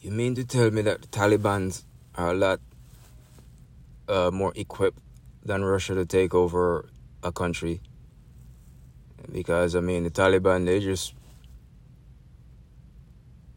You 0.00 0.10
mean 0.10 0.34
to 0.36 0.44
tell 0.44 0.70
me 0.70 0.80
that 0.82 1.02
the 1.02 1.08
Taliban 1.08 1.82
are 2.14 2.30
a 2.30 2.34
lot 2.34 2.60
uh, 4.08 4.30
more 4.32 4.50
equipped 4.56 4.98
than 5.44 5.62
Russia 5.62 5.94
to 5.94 6.06
take 6.06 6.34
over 6.34 6.88
a 7.22 7.30
country? 7.30 7.82
Because, 9.30 9.76
I 9.76 9.80
mean, 9.80 10.04
the 10.04 10.10
Taliban, 10.10 10.64
they 10.64 10.80
just, 10.80 11.12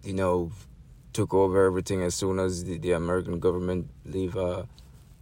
you 0.03 0.13
know, 0.13 0.51
took 1.13 1.33
over 1.33 1.65
everything 1.65 2.03
as 2.03 2.13
soon 2.13 2.39
as 2.39 2.65
the, 2.65 2.77
the 2.77 2.91
American 2.91 3.39
government 3.39 3.87
leave 4.03 4.35
uh, 4.35 4.63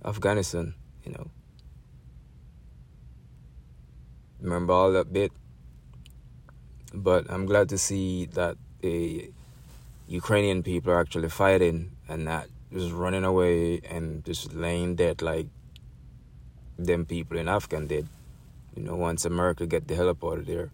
Afghanistan, 0.04 0.74
you 1.06 1.12
know. 1.12 1.28
Remember 4.40 4.74
all 4.74 4.92
that 4.94 5.14
bit? 5.14 5.32
But 6.96 7.30
I'm 7.30 7.46
glad 7.46 7.70
to 7.70 7.78
see 7.78 8.26
that 8.34 8.58
the 8.82 9.32
Ukrainian 10.12 10.62
people 10.62 10.92
are 10.92 11.00
actually 11.00 11.30
fighting 11.30 11.92
and 12.10 12.26
not 12.26 12.48
just 12.74 12.92
running 12.92 13.24
away 13.24 13.80
and 13.90 14.26
just 14.26 14.54
laying 14.54 14.98
dead 14.98 15.22
like 15.22 15.48
them 16.78 17.06
people 17.06 17.38
in 17.38 17.48
Afghan 17.48 17.88
did. 17.88 18.08
You 18.76 18.84
know, 18.84 18.98
once 18.98 19.24
America 19.24 19.66
get 19.66 19.88
the 19.88 19.96
hell 19.96 20.10
out 20.10 20.22
of 20.40 20.46
there, 20.46 20.70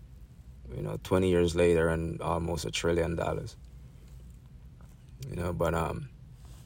you 0.75 0.81
know, 0.81 0.97
20 1.03 1.29
years 1.29 1.55
later 1.55 1.87
and 1.89 2.19
almost 2.19 2.65
a 2.65 2.71
trillion 2.71 3.15
dollars. 3.15 3.55
You 5.29 5.35
know, 5.35 5.53
but 5.53 5.75
um, 5.75 6.09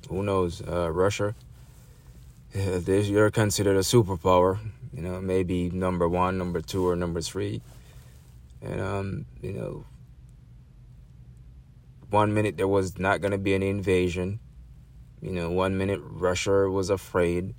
who 0.08 0.24
knows? 0.24 0.62
Uh, 0.62 0.90
Russia, 0.92 1.36
they, 2.54 3.02
you're 3.02 3.32
considered 3.32 3.76
a 3.76 3.80
superpower. 3.80 4.60
You 4.94 5.02
know, 5.02 5.20
maybe 5.20 5.70
number 5.72 6.08
one, 6.08 6.38
number 6.38 6.62
two, 6.62 6.88
or 6.88 6.96
number 6.96 7.20
three. 7.20 7.62
And 8.62 8.80
um, 8.80 9.26
you 9.42 9.52
know, 9.52 9.86
one 12.12 12.34
minute 12.34 12.58
there 12.58 12.68
was 12.68 13.00
not 13.00 13.22
going 13.22 13.32
to 13.32 13.38
be 13.38 13.54
an 13.56 13.64
invasion. 13.64 14.40
You 15.22 15.32
know, 15.32 15.50
one 15.50 15.78
minute 15.78 16.00
Russia 16.04 16.70
was 16.70 16.90
afraid 16.90 17.56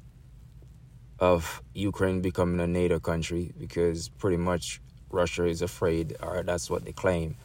of 1.18 1.62
Ukraine 1.74 2.20
becoming 2.20 2.60
a 2.60 2.66
NATO 2.66 3.00
country 3.00 3.52
because 3.58 4.08
pretty 4.08 4.36
much 4.36 4.80
Russia 5.10 5.46
is 5.46 5.62
afraid, 5.62 6.16
or 6.20 6.42
that's 6.42 6.68
what 6.68 6.84
they 6.84 6.92
claim, 6.92 7.36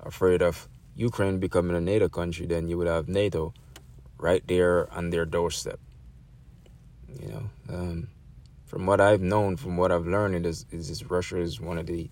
afraid 0.00 0.42
of 0.42 0.68
Ukraine 0.96 1.38
becoming 1.38 1.76
a 1.76 1.80
NATO 1.80 2.08
country. 2.08 2.46
Then 2.46 2.68
you 2.68 2.76
would 2.78 2.88
have 2.88 3.08
NATO 3.08 3.54
right 4.18 4.46
there 4.46 4.92
on 4.92 5.10
their 5.10 5.24
doorstep. 5.24 5.80
You 7.20 7.28
know, 7.28 7.50
um, 7.68 8.08
from 8.66 8.86
what 8.86 9.00
I've 9.00 9.22
known, 9.22 9.56
from 9.56 9.76
what 9.76 9.92
I've 9.92 10.06
learned, 10.06 10.44
is, 10.46 10.66
is 10.70 11.04
Russia 11.04 11.38
is 11.38 11.60
one 11.60 11.78
of 11.78 11.86
the 11.86 12.10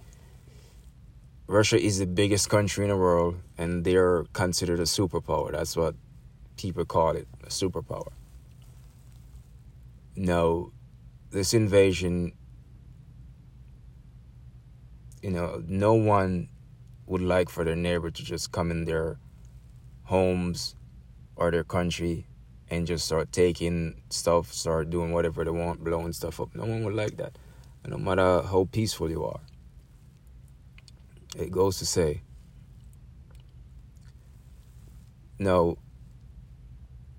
Russia 1.49 1.81
is 1.81 1.99
the 1.99 2.07
biggest 2.07 2.51
country 2.51 2.85
in 2.85 2.91
the 2.91 2.97
world, 2.97 3.37
and 3.57 3.83
they're 3.83 4.25
considered 4.35 4.79
a 4.81 4.83
superpower. 4.83 5.51
That's 5.51 5.75
what 5.79 5.95
people 6.59 6.85
call 6.85 7.17
it, 7.17 7.27
a 7.43 7.47
superpower. 7.47 8.13
No, 10.15 10.73
this 11.31 11.55
invasion, 11.55 12.33
you 15.23 15.31
know, 15.31 15.63
no 15.67 15.95
one 15.95 16.51
would 17.07 17.23
like 17.23 17.49
for 17.49 17.65
their 17.65 17.77
neighbor 17.77 18.11
to 18.11 18.23
just 18.23 18.53
come 18.53 18.71
in 18.71 18.85
their 18.85 19.17
homes 20.05 20.75
or 21.35 21.51
their 21.51 21.65
country 21.65 22.27
and 22.69 22.87
just 22.87 23.07
start 23.07 23.33
taking 23.33 24.03
stuff, 24.11 24.53
start 24.53 24.91
doing 24.91 25.13
whatever 25.13 25.45
they 25.45 25.51
want, 25.51 25.83
blowing 25.83 26.13
stuff 26.13 26.43
up. 26.43 26.55
No 26.55 26.67
one 26.67 26.85
would 26.85 26.95
like 26.95 27.17
that, 27.17 27.39
no 27.87 27.97
matter 27.97 28.43
how 28.43 28.69
peaceful 28.71 29.09
you 29.09 29.25
are 29.25 29.41
it 31.39 31.51
goes 31.51 31.79
to 31.79 31.87
say, 31.87 32.23
no, 35.39 35.79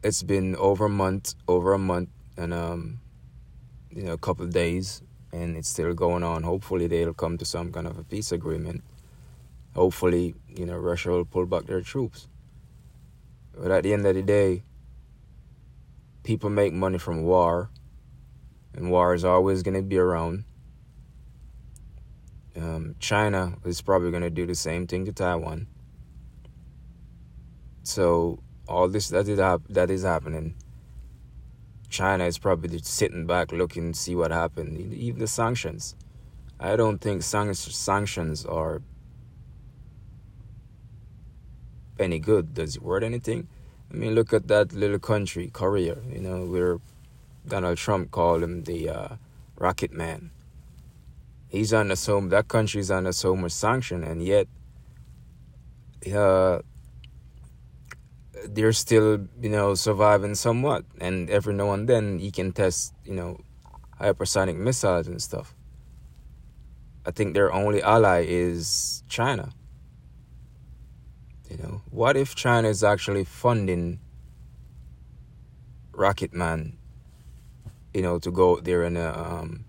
it's 0.03 0.23
been 0.23 0.55
over 0.57 0.85
a 0.85 0.89
month, 0.89 1.35
over 1.47 1.73
a 1.73 1.79
month, 1.79 2.09
and 2.37 2.53
um, 2.53 2.99
you 3.91 4.03
know, 4.03 4.13
a 4.13 4.17
couple 4.17 4.45
of 4.45 4.51
days, 4.51 5.01
and 5.31 5.55
it's 5.55 5.69
still 5.69 5.93
going 5.93 6.23
on. 6.23 6.43
Hopefully, 6.43 6.87
they'll 6.87 7.13
come 7.13 7.37
to 7.37 7.45
some 7.45 7.71
kind 7.71 7.87
of 7.87 7.97
a 7.97 8.03
peace 8.03 8.31
agreement. 8.31 8.83
Hopefully, 9.75 10.35
you 10.47 10.65
know, 10.65 10.77
Russia 10.77 11.11
will 11.11 11.25
pull 11.25 11.45
back 11.45 11.65
their 11.65 11.81
troops. 11.81 12.27
But 13.57 13.71
at 13.71 13.83
the 13.83 13.93
end 13.93 14.05
of 14.05 14.15
the 14.15 14.21
day, 14.21 14.63
people 16.23 16.49
make 16.49 16.73
money 16.73 16.97
from 16.97 17.23
war, 17.23 17.69
and 18.73 18.91
war 18.91 19.13
is 19.13 19.25
always 19.25 19.63
going 19.63 19.75
to 19.75 19.81
be 19.81 19.97
around. 19.97 20.43
Um, 22.55 22.95
China 22.99 23.53
is 23.65 23.81
probably 23.81 24.11
going 24.11 24.23
to 24.23 24.29
do 24.29 24.45
the 24.45 24.55
same 24.55 24.87
thing 24.87 25.05
to 25.05 25.11
Taiwan. 25.11 25.67
So 27.83 28.39
all 28.67 28.87
this 28.87 29.09
that 29.09 29.27
is 29.27 29.39
that 29.69 29.89
is 29.89 30.03
happening. 30.03 30.55
China 31.89 32.25
is 32.25 32.37
probably 32.37 32.69
just 32.69 32.85
sitting 32.85 33.25
back, 33.25 33.51
looking, 33.51 33.93
see 33.93 34.15
what 34.15 34.31
happened. 34.31 34.93
Even 34.93 35.19
the 35.19 35.27
sanctions. 35.27 35.95
I 36.59 36.75
don't 36.75 36.99
think 36.99 37.23
sanctions 37.23 38.45
are 38.45 38.81
any 41.97 42.19
good. 42.19 42.53
Does 42.53 42.75
it 42.75 42.83
worth 42.83 43.03
anything? 43.03 43.47
I 43.91 43.95
mean, 43.95 44.13
look 44.13 44.33
at 44.33 44.47
that 44.49 44.71
little 44.71 44.99
country, 44.99 45.49
Korea. 45.51 45.97
You 46.11 46.19
know, 46.19 46.45
where 46.45 46.77
Donald 47.47 47.77
Trump 47.77 48.11
called 48.11 48.43
him 48.43 48.63
the 48.65 48.89
uh, 48.89 49.07
Rocket 49.57 49.91
Man 49.91 50.29
he's 51.49 51.73
under 51.73 51.95
so 51.95 52.21
that 52.29 52.47
country's 52.47 52.89
under 52.89 53.11
so 53.11 53.35
much 53.35 53.51
sanction, 53.51 54.03
and 54.03 54.23
yet 54.23 54.47
uh, 56.15 56.59
they're 58.47 58.71
still 58.71 59.27
you 59.41 59.49
know 59.49 59.75
surviving 59.75 60.35
somewhat. 60.35 60.85
And 61.01 61.29
every 61.29 61.53
now 61.53 61.73
and 61.73 61.89
then 61.89 62.19
he 62.19 62.31
can 62.31 62.53
test 62.53 62.93
you 63.03 63.13
know 63.13 63.39
hypersonic 63.99 64.55
missiles 64.55 65.07
and 65.07 65.21
stuff. 65.21 65.53
I 67.05 67.11
think 67.11 67.33
their 67.33 67.51
only 67.51 67.81
ally 67.81 68.25
is 68.27 69.03
China. 69.09 69.51
You 71.49 71.57
know, 71.57 71.81
what 71.89 72.15
if 72.15 72.35
China 72.35 72.67
is 72.67 72.83
actually 72.83 73.23
funding 73.23 73.99
Rocket 75.91 76.31
Man? 76.31 76.77
You 77.93 78.03
know, 78.03 78.19
to 78.19 78.29
go 78.29 78.59
there 78.59 78.83
and 78.83 78.99
uh, 78.99 79.13
um, 79.15 79.65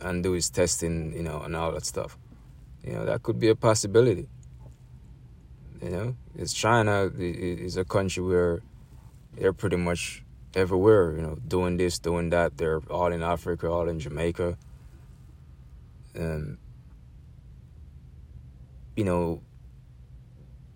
and 0.00 0.22
do 0.22 0.32
his 0.32 0.50
testing, 0.50 1.12
you 1.12 1.22
know, 1.22 1.40
and 1.40 1.54
all 1.56 1.72
that 1.72 1.84
stuff. 1.84 2.18
You 2.82 2.92
know, 2.94 3.04
that 3.04 3.22
could 3.22 3.38
be 3.38 3.48
a 3.48 3.54
possibility. 3.54 4.28
You 5.82 5.90
know, 5.90 6.16
because 6.32 6.52
China 6.52 7.10
is 7.18 7.76
a 7.76 7.84
country 7.84 8.22
where 8.22 8.62
they're 9.36 9.52
pretty 9.52 9.76
much 9.76 10.24
everywhere, 10.54 11.16
you 11.16 11.22
know, 11.22 11.36
doing 11.46 11.76
this, 11.76 11.98
doing 11.98 12.30
that. 12.30 12.56
They're 12.56 12.80
all 12.90 13.12
in 13.12 13.22
Africa, 13.22 13.68
all 13.68 13.88
in 13.88 14.00
Jamaica. 14.00 14.56
And, 16.14 16.58
you 18.96 19.04
know, 19.04 19.42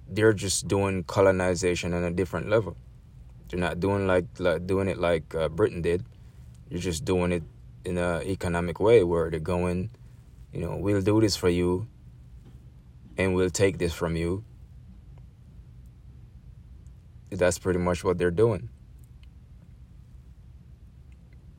they're 0.08 0.32
just 0.32 0.68
doing 0.68 1.04
colonization 1.04 1.94
on 1.94 2.04
a 2.04 2.10
different 2.10 2.48
level. 2.48 2.76
They're 3.48 3.60
not 3.60 3.80
doing 3.80 4.06
like, 4.06 4.26
like 4.38 4.66
doing 4.66 4.88
it 4.88 4.98
like 4.98 5.34
uh, 5.34 5.48
Britain 5.48 5.80
did. 5.80 6.04
You're 6.68 6.80
just 6.80 7.04
doing 7.04 7.32
it 7.32 7.44
in 7.84 7.98
an 7.98 8.22
economic 8.22 8.80
way 8.80 9.02
where 9.04 9.30
they're 9.30 9.40
going, 9.40 9.90
you 10.52 10.60
know, 10.60 10.76
we'll 10.76 11.02
do 11.02 11.20
this 11.20 11.36
for 11.36 11.48
you 11.48 11.86
and 13.16 13.34
we'll 13.34 13.50
take 13.50 13.78
this 13.78 13.92
from 13.92 14.16
you. 14.16 14.44
That's 17.30 17.58
pretty 17.58 17.78
much 17.78 18.04
what 18.04 18.18
they're 18.18 18.30
doing. 18.30 18.70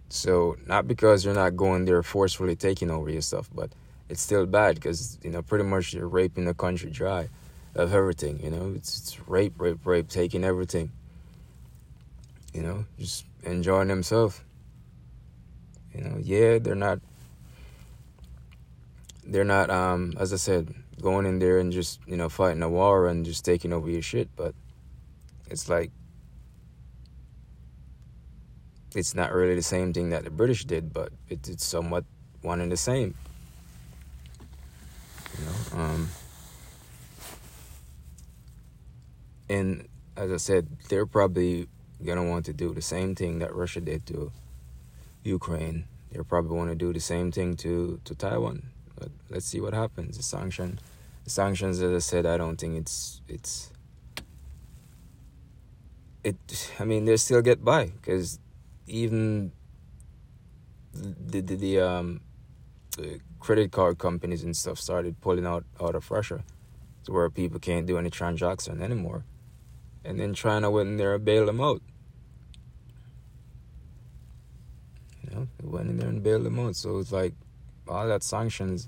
So, 0.09 0.55
not 0.65 0.87
because 0.87 1.23
you're 1.23 1.35
not 1.35 1.55
going 1.55 1.85
there 1.85 2.01
forcefully 2.01 2.55
taking 2.55 2.89
over 2.89 3.11
your 3.11 3.21
stuff, 3.21 3.47
but 3.53 3.69
it's 4.09 4.21
still 4.21 4.47
bad 4.47 4.75
because, 4.75 5.19
you 5.21 5.29
know, 5.29 5.43
pretty 5.43 5.65
much 5.65 5.93
you're 5.93 6.07
raping 6.07 6.45
the 6.45 6.55
country 6.55 6.89
dry 6.89 7.29
of 7.75 7.93
everything, 7.93 8.39
you 8.43 8.49
know. 8.49 8.73
It's, 8.75 8.97
it's 8.97 9.29
rape, 9.29 9.53
rape, 9.59 9.85
rape, 9.85 10.09
taking 10.09 10.43
everything. 10.43 10.91
You 12.53 12.63
know, 12.63 12.85
just 12.97 13.25
enjoying 13.43 13.89
themselves. 13.89 14.41
You 15.93 16.01
know, 16.01 16.17
yeah, 16.21 16.59
they're 16.59 16.75
not 16.75 16.99
they're 19.25 19.43
not 19.43 19.69
um 19.69 20.13
as 20.17 20.33
I 20.33 20.37
said, 20.37 20.73
going 21.01 21.25
in 21.25 21.39
there 21.39 21.59
and 21.59 21.71
just, 21.71 21.99
you 22.05 22.17
know, 22.17 22.29
fighting 22.29 22.61
a 22.61 22.69
war 22.69 23.07
and 23.07 23.25
just 23.25 23.45
taking 23.45 23.73
over 23.73 23.89
your 23.89 24.01
shit, 24.01 24.29
but 24.35 24.53
it's 25.49 25.69
like 25.69 25.91
it's 28.95 29.13
not 29.13 29.31
really 29.31 29.55
the 29.55 29.61
same 29.61 29.93
thing 29.93 30.09
that 30.09 30.23
the 30.23 30.29
British 30.29 30.65
did, 30.65 30.93
but 30.93 31.11
it, 31.29 31.47
it's 31.47 31.65
somewhat 31.65 32.05
one 32.41 32.61
and 32.61 32.71
the 32.71 32.77
same. 32.77 33.13
You 35.37 35.45
know, 35.45 35.83
um, 35.83 36.09
and 39.47 39.87
as 40.15 40.31
I 40.31 40.37
said, 40.37 40.67
they're 40.89 41.05
probably 41.05 41.67
gonna 42.03 42.25
want 42.25 42.45
to 42.45 42.53
do 42.53 42.73
the 42.73 42.81
same 42.81 43.15
thing 43.15 43.39
that 43.39 43.53
Russia 43.53 43.81
did 43.81 44.05
to 44.07 44.31
Ukraine. 45.29 45.85
They'll 46.11 46.23
probably 46.23 46.55
want 46.57 46.69
to 46.71 46.75
do 46.75 46.91
the 46.91 46.99
same 46.99 47.31
thing 47.31 47.55
to, 47.57 47.99
to 48.05 48.15
Taiwan. 48.15 48.63
But 48.97 49.09
let's 49.29 49.45
see 49.45 49.61
what 49.61 49.73
happens. 49.73 50.17
The 50.17 50.23
sanction, 50.23 50.79
the 51.23 51.29
sanctions, 51.29 51.81
as 51.81 51.93
I 51.93 51.99
said, 51.99 52.25
I 52.25 52.37
don't 52.37 52.57
think 52.57 52.77
it's 52.77 53.21
it's 53.27 53.71
it, 56.23 56.71
I 56.79 56.83
mean, 56.83 57.05
they 57.05 57.15
still 57.17 57.41
get 57.41 57.63
by 57.63 57.85
because 57.87 58.39
even 58.87 59.51
the, 60.93 61.41
the, 61.41 61.55
the 61.55 61.79
um 61.79 62.21
the 62.97 63.19
credit 63.39 63.71
card 63.71 63.97
companies 63.97 64.43
and 64.43 64.55
stuff 64.55 64.79
started 64.79 65.21
pulling 65.21 65.45
out 65.45 65.63
out 65.79 65.95
of 65.95 66.11
Russia 66.11 66.43
to 67.05 67.11
where 67.13 67.29
people 67.29 67.59
can't 67.59 67.85
do 67.85 67.97
any 67.97 68.09
transaction 68.09 68.81
anymore. 68.81 69.23
And 70.03 70.19
then 70.19 70.33
China 70.33 70.69
went 70.71 70.89
in 70.89 70.97
there 70.97 71.15
and 71.15 71.23
bailed 71.23 71.47
them 71.47 71.61
out. 71.61 71.81
You 75.21 75.27
know, 75.39 75.69
went 75.69 75.89
in 75.89 75.97
there 75.97 76.09
and 76.09 76.23
bailed 76.23 76.43
them 76.43 76.59
out. 76.59 76.75
So 76.75 76.99
it's 76.99 77.11
like 77.11 77.33
all 77.87 78.07
that 78.07 78.23
sanctions 78.23 78.87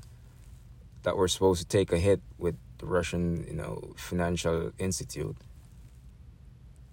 that 1.03 1.17
were 1.17 1.27
supposed 1.27 1.61
to 1.61 1.67
take 1.67 1.91
a 1.91 1.97
hit 1.97 2.21
with 2.37 2.55
the 2.77 2.85
Russian, 2.85 3.45
you 3.47 3.53
know, 3.53 3.93
financial 3.95 4.71
institute. 4.77 5.35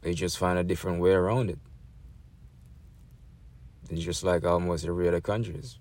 They 0.01 0.15
just 0.15 0.39
find 0.39 0.59
a 0.59 0.65
different 0.65 1.01
way 1.01 1.13
around 1.13 1.51
it. 1.51 1.59
It's 3.91 4.03
just 4.03 4.23
like 4.23 4.45
almost 4.45 4.85
every 4.85 5.09
other 5.09 5.21
countries. 5.21 5.79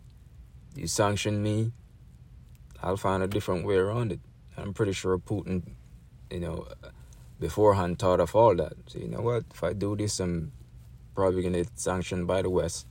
You 0.76 0.88
sanction 0.88 1.44
me, 1.44 1.72
I'll 2.82 2.98
find 2.98 3.24
a 3.24 3.28
different 3.28 3.66
way 3.66 3.76
around 3.76 4.12
it. 4.12 4.20
I'm 4.58 4.74
pretty 4.74 4.94
sure 4.94 5.18
Putin, 5.18 5.64
you 6.32 6.40
know, 6.40 6.68
beforehand 7.40 8.00
thought 8.00 8.20
of 8.20 8.36
all 8.36 8.56
that. 8.56 8.74
So 8.88 9.00
you 9.00 9.08
know 9.08 9.22
what? 9.22 9.46
If 9.54 9.64
I 9.64 9.74
do 9.74 9.96
this, 9.96 10.20
I'm 10.20 10.52
probably 11.16 11.44
gonna 11.44 11.60
get 11.60 11.80
sanctioned 11.80 12.28
by 12.28 12.42
the 12.42 12.50
West. 12.50 12.88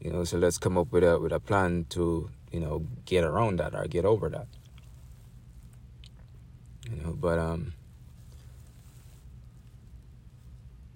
You 0.00 0.12
know, 0.12 0.24
so 0.24 0.38
let's 0.38 0.58
come 0.58 0.78
up 0.78 0.92
with 0.92 1.02
a 1.04 1.18
with 1.18 1.32
a 1.32 1.40
plan 1.40 1.86
to 1.90 2.30
you 2.52 2.60
know 2.60 2.86
get 3.04 3.24
around 3.24 3.58
that 3.58 3.74
or 3.74 3.86
get 3.86 4.04
over 4.04 4.28
that. 4.28 4.46
You 6.88 7.02
know, 7.02 7.12
but 7.12 7.38
um, 7.38 7.74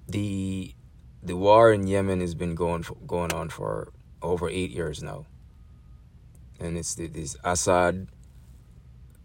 the 0.08 0.74
the 1.22 1.36
war 1.36 1.72
in 1.72 1.86
Yemen 1.86 2.20
has 2.20 2.34
been 2.34 2.54
going 2.54 2.82
for, 2.82 2.94
going 3.06 3.32
on 3.32 3.48
for 3.48 3.92
over 4.22 4.48
eight 4.48 4.70
years 4.70 5.02
now, 5.02 5.26
and 6.60 6.78
it's 6.78 6.94
the, 6.94 7.08
this 7.08 7.36
Assad 7.44 8.08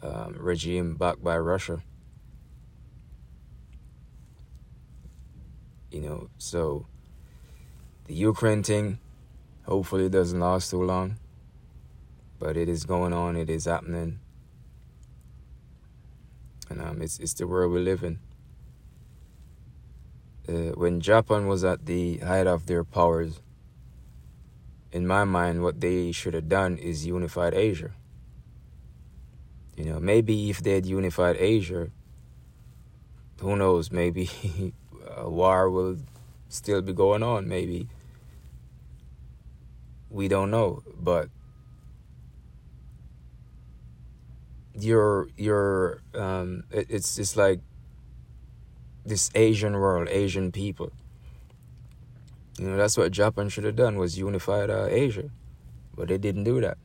um, 0.01 0.35
regime 0.37 0.95
backed 0.95 1.23
by 1.23 1.37
Russia. 1.37 1.81
You 5.91 6.01
know, 6.01 6.29
so 6.37 6.85
the 8.05 8.13
Ukraine 8.13 8.61
thing, 8.63 8.99
hopefully, 9.67 10.05
it 10.05 10.11
doesn't 10.11 10.39
last 10.39 10.71
too 10.71 10.83
long, 10.83 11.17
but 12.39 12.57
it 12.57 12.69
is 12.69 12.85
going 12.85 13.13
on. 13.13 13.35
It 13.35 13.49
is 13.49 13.65
happening, 13.65 14.19
and 16.69 16.81
um, 16.81 17.01
it's 17.01 17.19
it's 17.19 17.33
the 17.33 17.47
world 17.47 17.73
we 17.73 17.81
live 17.81 18.03
in. 18.03 18.19
Uh, 20.47 20.71
when 20.75 21.01
Japan 21.01 21.47
was 21.47 21.63
at 21.65 21.85
the 21.85 22.17
height 22.19 22.47
of 22.47 22.67
their 22.67 22.83
powers, 22.83 23.41
in 24.91 25.05
my 25.05 25.25
mind, 25.25 25.61
what 25.61 25.81
they 25.81 26.11
should 26.11 26.33
have 26.33 26.47
done 26.47 26.77
is 26.77 27.05
unified 27.05 27.53
Asia. 27.53 27.91
You 29.75 29.85
know, 29.85 29.99
maybe 29.99 30.49
if 30.49 30.63
they 30.63 30.71
had 30.71 30.85
unified 30.85 31.35
Asia, 31.37 31.89
who 33.41 33.55
knows? 33.55 33.91
Maybe 33.91 34.29
a 35.15 35.29
war 35.29 35.69
will 35.69 35.97
still 36.49 36.81
be 36.81 36.93
going 36.93 37.21
on. 37.21 37.47
Maybe 37.47 37.87
we 40.09 40.27
don't 40.27 40.51
know, 40.51 40.83
but 40.99 41.29
your 44.79 45.27
your 45.37 46.01
um, 46.13 46.63
it, 46.71 46.87
it's 46.89 47.17
it's 47.17 47.35
like 47.35 47.59
this 49.05 49.29
Asian 49.35 49.73
world, 49.73 50.07
Asian 50.09 50.51
people. 50.51 50.91
You 52.59 52.69
know, 52.69 52.77
that's 52.77 52.97
what 52.97 53.11
Japan 53.11 53.49
should 53.49 53.63
have 53.65 53.75
done 53.75 53.97
was 53.97 54.17
unified 54.17 54.69
uh, 54.69 54.87
Asia, 54.89 55.29
but 55.95 56.07
they 56.07 56.17
didn't 56.17 56.43
do 56.43 56.59
that. 56.61 56.77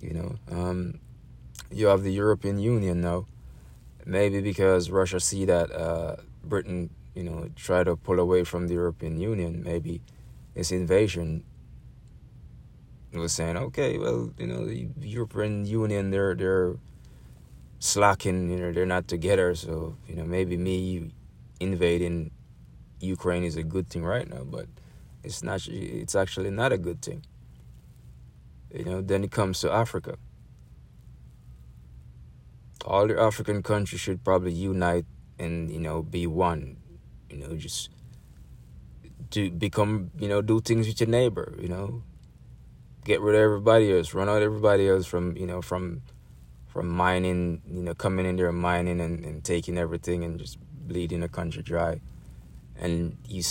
You 0.00 0.12
know, 0.12 0.34
um, 0.50 1.00
you 1.70 1.86
have 1.86 2.02
the 2.02 2.12
European 2.12 2.58
Union 2.58 3.00
now. 3.00 3.26
Maybe 4.04 4.40
because 4.40 4.90
Russia 4.90 5.18
see 5.18 5.46
that 5.46 5.72
uh, 5.72 6.16
Britain, 6.44 6.90
you 7.14 7.24
know, 7.24 7.50
try 7.56 7.82
to 7.82 7.96
pull 7.96 8.20
away 8.20 8.44
from 8.44 8.68
the 8.68 8.74
European 8.74 9.18
Union. 9.18 9.64
Maybe 9.64 10.00
this 10.56 10.72
invasion 10.72 11.44
was 13.12 13.32
saying, 13.32 13.56
okay, 13.56 13.96
well, 13.96 14.32
you 14.36 14.46
know, 14.46 14.66
the 14.66 14.88
European 15.00 15.64
Union, 15.64 16.10
they're 16.10 16.34
they're 16.34 16.76
slacking, 17.78 18.50
you 18.50 18.56
know, 18.56 18.72
they're 18.72 18.84
not 18.84 19.06
together. 19.06 19.54
So 19.54 19.96
you 20.08 20.16
know, 20.16 20.24
maybe 20.24 20.56
me 20.56 21.12
invading 21.60 22.32
Ukraine 23.00 23.44
is 23.44 23.56
a 23.56 23.62
good 23.62 23.88
thing 23.88 24.04
right 24.04 24.28
now, 24.28 24.42
but 24.42 24.66
it's 25.22 25.42
not. 25.42 25.68
It's 25.68 26.16
actually 26.16 26.50
not 26.50 26.72
a 26.72 26.78
good 26.78 27.00
thing. 27.00 27.24
You 28.74 28.84
know, 28.84 29.00
then 29.00 29.22
it 29.22 29.30
comes 29.30 29.60
to 29.60 29.70
Africa 29.70 30.18
all 32.86 33.06
the 33.08 33.20
African 33.20 33.62
countries 33.62 34.00
should 34.00 34.22
probably 34.22 34.52
unite 34.52 35.04
and 35.38 35.70
you 35.70 35.80
know 35.80 36.02
be 36.02 36.26
one. 36.26 36.76
You 37.28 37.38
know, 37.38 37.56
just 37.56 37.90
to 39.30 39.50
become 39.50 40.10
you 40.18 40.28
know 40.28 40.42
do 40.42 40.60
things 40.60 40.86
with 40.86 41.00
your 41.00 41.08
neighbor. 41.08 41.54
You 41.60 41.68
know, 41.68 42.02
get 43.04 43.20
rid 43.20 43.34
of 43.34 43.40
everybody 43.40 43.96
else, 43.96 44.14
run 44.14 44.28
out 44.28 44.42
everybody 44.42 44.88
else 44.88 45.06
from 45.06 45.36
you 45.36 45.46
know 45.46 45.62
from 45.62 46.02
from 46.66 46.88
mining. 46.88 47.62
You 47.66 47.82
know, 47.82 47.94
coming 47.94 48.26
in 48.26 48.36
there 48.36 48.48
and 48.48 48.58
mining 48.58 49.00
and, 49.00 49.24
and 49.24 49.44
taking 49.44 49.78
everything 49.78 50.24
and 50.24 50.38
just 50.38 50.58
bleeding 50.86 51.20
the 51.20 51.28
country 51.28 51.62
dry. 51.62 52.00
And 52.78 53.16
you, 53.26 53.42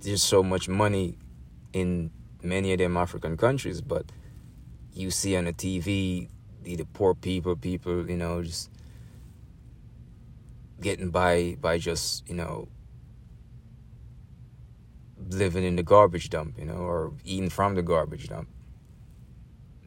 there's 0.00 0.22
so 0.22 0.42
much 0.42 0.68
money 0.68 1.18
in 1.72 2.10
many 2.42 2.72
of 2.72 2.78
them 2.78 2.96
African 2.96 3.36
countries, 3.36 3.80
but 3.80 4.06
you 4.94 5.10
see 5.10 5.36
on 5.36 5.44
the 5.44 5.52
TV 5.52 6.28
the, 6.62 6.76
the 6.76 6.84
poor 6.84 7.14
people, 7.14 7.56
people, 7.56 8.08
you 8.08 8.16
know, 8.16 8.42
just 8.42 8.70
getting 10.80 11.10
by 11.10 11.56
by 11.60 11.78
just, 11.78 12.28
you 12.28 12.34
know, 12.34 12.68
living 15.28 15.64
in 15.64 15.76
the 15.76 15.82
garbage 15.82 16.30
dump, 16.30 16.58
you 16.58 16.64
know, 16.64 16.74
or 16.74 17.12
eating 17.24 17.50
from 17.50 17.74
the 17.74 17.82
garbage 17.82 18.28
dump, 18.28 18.48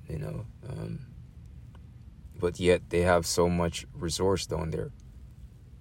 you 0.07 0.18
know. 0.19 0.45
Um, 0.69 1.07
but 2.39 2.59
yet 2.59 2.89
they 2.89 3.01
have 3.01 3.25
so 3.25 3.50
much 3.50 3.85
resource 3.94 4.45
down 4.45 4.71
there. 4.71 4.91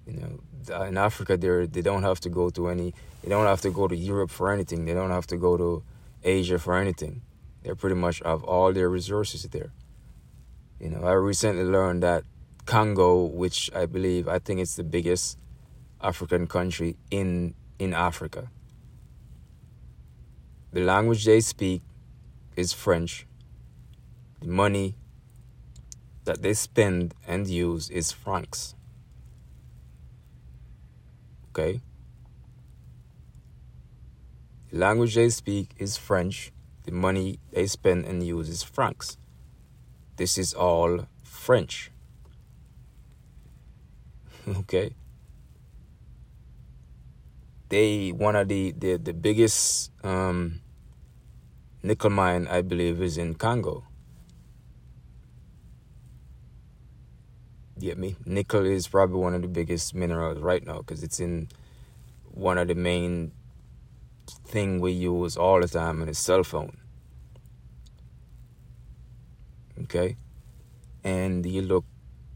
You 0.07 0.15
know, 0.15 0.85
in 0.87 0.97
Africa, 0.97 1.37
they 1.37 1.67
they 1.67 1.83
don't 1.83 2.03
have 2.03 2.21
to 2.21 2.29
go 2.29 2.51
to 2.51 2.69
any. 2.69 2.95
They 3.23 3.29
don't 3.29 3.47
have 3.47 3.61
to 3.63 3.71
go 3.71 3.89
to 3.89 3.97
Europe 3.97 4.31
for 4.31 4.53
anything. 4.53 4.85
They 4.85 4.95
don't 4.95 5.11
have 5.11 5.27
to 5.29 5.37
go 5.37 5.57
to 5.57 5.83
Asia 6.25 6.59
for 6.59 6.77
anything. 6.77 7.23
They 7.63 7.75
pretty 7.75 7.97
much 7.97 8.21
have 8.25 8.43
all 8.43 8.73
their 8.73 8.89
resources 8.89 9.43
there. 9.45 9.73
You 10.81 10.91
know, 10.91 11.05
I 11.05 11.13
recently 11.13 11.63
learned 11.63 12.03
that 12.03 12.25
Congo, 12.67 13.25
which 13.25 13.71
I 13.75 13.87
believe 13.87 14.29
I 14.29 14.39
think 14.39 14.61
it's 14.61 14.75
the 14.75 14.85
biggest 14.85 15.39
African 16.01 16.47
country 16.47 16.97
in 17.11 17.55
in 17.79 17.95
Africa. 17.95 18.51
The 20.73 20.81
language 20.81 21.27
they 21.27 21.41
speak 21.41 21.83
is 22.57 22.73
French. 22.73 23.27
The 24.41 24.49
money 24.49 24.95
that 26.25 26.41
they 26.41 26.55
spend 26.55 27.15
and 27.27 27.47
use 27.47 27.91
is 27.91 28.11
francs. 28.11 28.75
Okay? 31.51 31.83
The 34.71 34.79
language 34.79 35.15
they 35.15 35.29
speak 35.29 35.75
is 35.77 35.99
French. 35.99 36.53
The 36.85 36.93
money 36.93 37.39
they 37.53 37.67
spend 37.67 38.07
and 38.07 38.27
use 38.27 38.49
is 38.49 38.63
francs. 38.63 39.19
This 40.17 40.39
is 40.39 40.55
all 40.55 41.07
French. 41.23 41.91
okay? 44.49 44.95
They 47.73 48.11
one 48.13 48.37
of 48.37 48.49
the 48.49 48.73
the, 48.77 48.99
the 48.99 49.15
biggest 49.15 49.91
um, 50.05 50.61
nickel 51.83 52.11
mine 52.11 52.47
I 52.47 52.61
believe 52.61 53.01
is 53.01 53.17
in 53.17 53.35
Congo. 53.35 53.85
get 57.81 57.97
me? 57.97 58.15
Nickel 58.27 58.67
is 58.67 58.87
probably 58.89 59.19
one 59.19 59.35
of 59.35 59.41
the 59.41 59.49
biggest 59.49 59.95
minerals 59.95 60.39
right 60.39 60.65
now 60.65 60.79
because 60.79 61.03
it's 61.03 61.19
in 61.19 61.49
one 62.31 62.59
of 62.59 62.69
the 62.69 62.75
main 62.75 63.33
thing 64.27 64.79
we 64.79 64.93
use 64.93 65.37
all 65.39 65.59
the 65.59 65.67
time 65.67 66.03
in 66.03 66.11
a 66.11 66.15
cell 66.15 66.45
phone. 66.45 66.77
Okay? 69.85 70.17
And 71.03 71.45
you 71.47 71.63
look 71.63 71.87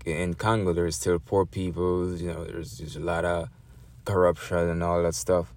in 0.07 0.33
Congo, 0.35 0.73
there's 0.73 0.97
still 0.97 1.19
poor 1.19 1.45
people, 1.45 2.17
you 2.17 2.33
know, 2.33 2.45
there's, 2.45 2.79
there's 2.79 2.97
a 2.97 3.01
lot 3.01 3.25
of 3.27 3.51
corruption 4.07 4.71
and 4.71 4.83
all 4.83 5.03
that 5.03 5.15
stuff. 5.15 5.53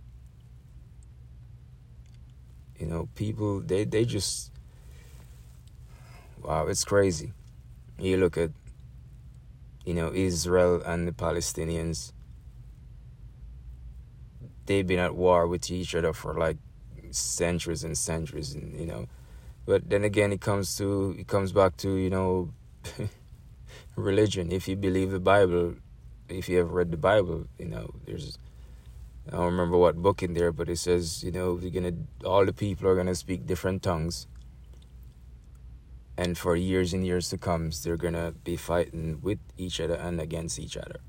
You 2.77 2.87
know, 2.87 3.07
people, 3.15 3.61
they, 3.61 3.85
they 3.85 4.03
just, 4.03 4.51
wow, 6.43 6.67
it's 6.67 6.83
crazy. 6.83 7.31
You 7.97 8.17
look 8.17 8.37
at, 8.37 8.51
you 9.85 9.93
know, 9.93 10.11
Israel 10.13 10.81
and 10.85 11.07
the 11.07 11.13
Palestinians. 11.13 12.11
they've 14.69 14.85
been 14.85 14.99
at 14.99 15.15
war 15.15 15.47
with 15.47 15.71
each 15.71 15.95
other 15.95 16.13
for 16.13 16.35
like 16.35 16.57
centuries 17.09 17.83
and 17.83 17.97
centuries, 17.97 18.53
and 18.53 18.79
you 18.79 18.85
know. 18.85 19.07
But 19.65 19.89
then 19.89 20.03
again, 20.03 20.31
it 20.31 20.41
comes 20.41 20.77
to 20.77 21.15
it 21.17 21.27
comes 21.27 21.51
back 21.51 21.75
to 21.77 21.95
you 21.95 22.11
know 22.11 22.53
religion. 23.95 24.51
If 24.51 24.67
you 24.67 24.75
believe 24.75 25.09
the 25.09 25.19
Bible, 25.19 25.75
if 26.29 26.49
you 26.49 26.59
ever 26.59 26.69
read 26.69 26.91
the 26.91 26.97
Bible, 26.97 27.47
you 27.57 27.65
know 27.65 27.93
there's 28.05 28.37
I 29.27 29.31
don't 29.31 29.45
remember 29.45 29.77
what 29.77 29.95
book 29.97 30.23
in 30.23 30.33
there, 30.33 30.51
but 30.51 30.69
it 30.69 30.77
says 30.77 31.23
you 31.23 31.31
know 31.31 31.59
you're 31.61 31.71
gonna 31.71 31.93
all 32.23 32.45
the 32.45 32.53
people 32.53 32.87
are 32.87 32.95
gonna 32.95 33.15
speak 33.15 33.45
different 33.45 33.83
tongues, 33.83 34.27
and 36.17 36.37
for 36.37 36.55
years 36.55 36.93
and 36.93 37.05
years 37.05 37.29
to 37.29 37.37
come, 37.37 37.71
they're 37.83 37.97
gonna 37.97 38.33
be 38.43 38.55
fighting 38.55 39.19
with 39.21 39.39
each 39.57 39.79
other 39.79 39.95
and 39.95 40.19
against 40.19 40.59
each 40.59 40.77
other. 40.77 40.99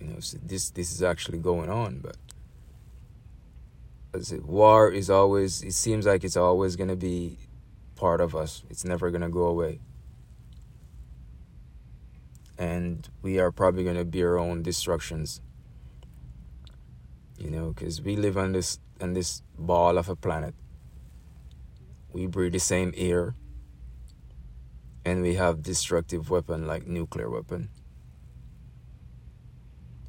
You 0.00 0.06
know, 0.08 0.20
so 0.20 0.38
this 0.42 0.70
this 0.70 0.92
is 0.92 1.02
actually 1.02 1.38
going 1.38 1.70
on, 1.70 2.00
but 2.00 2.16
as 4.14 4.32
it, 4.32 4.44
war 4.44 4.90
is 4.90 5.10
always. 5.10 5.62
It 5.62 5.74
seems 5.74 6.06
like 6.06 6.24
it's 6.24 6.36
always 6.36 6.76
gonna 6.76 6.96
be 6.96 7.38
part 7.96 8.20
of 8.20 8.36
us. 8.36 8.62
It's 8.70 8.84
never 8.84 9.10
gonna 9.10 9.30
go 9.30 9.46
away, 9.46 9.80
and 12.58 13.08
we 13.22 13.38
are 13.38 13.50
probably 13.50 13.84
gonna 13.84 14.04
be 14.04 14.22
our 14.22 14.38
own 14.38 14.62
destructions. 14.62 15.40
You 17.38 17.50
know, 17.50 17.72
because 17.72 18.00
we 18.00 18.16
live 18.16 18.38
on 18.38 18.52
this 18.52 18.78
on 19.00 19.14
this 19.14 19.42
ball 19.58 19.98
of 19.98 20.08
a 20.08 20.16
planet. 20.16 20.54
We 22.12 22.26
breathe 22.26 22.52
the 22.52 22.60
same 22.60 22.92
air, 22.96 23.34
and 25.04 25.20
we 25.20 25.34
have 25.34 25.62
destructive 25.62 26.30
weapon 26.30 26.66
like 26.66 26.86
nuclear 26.86 27.28
weapon. 27.28 27.70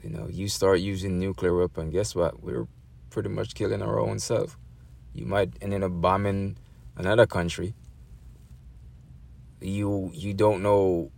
You 0.04 0.12
know, 0.12 0.28
you 0.30 0.48
start 0.50 0.82
using 0.82 1.20
nuclear 1.20 1.58
weapon, 1.58 1.90
guess 1.90 2.14
what? 2.14 2.44
We're 2.44 2.68
pretty 3.10 3.30
much 3.30 3.56
killing 3.56 3.82
our 3.82 4.00
own 4.00 4.20
self. 4.20 4.60
You 5.14 5.26
might 5.26 5.54
end 5.62 5.84
up 5.84 6.00
bombing 6.00 6.58
another 6.96 7.26
country. 7.26 7.74
You 9.62 10.12
you 10.14 10.36
don't 10.36 10.62
know 10.62 11.12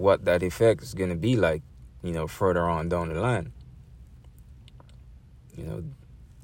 what 0.00 0.24
that 0.24 0.42
effect 0.42 0.82
is 0.82 0.94
gonna 0.94 1.14
be 1.14 1.36
like, 1.36 1.62
you 2.02 2.12
know, 2.12 2.26
further 2.26 2.68
on 2.68 2.88
down 2.88 3.08
the 3.08 3.20
line. 3.20 3.52
You 5.56 5.64
know, 5.64 5.84